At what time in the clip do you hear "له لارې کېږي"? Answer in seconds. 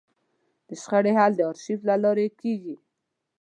1.89-2.75